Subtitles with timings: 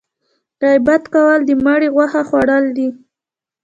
[0.61, 2.89] غیبت کول د مړي غوښه خوړل دي